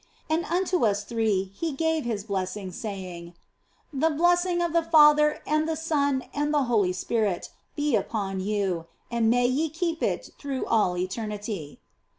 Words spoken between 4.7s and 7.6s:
the Father and the Son and the Holy Spirit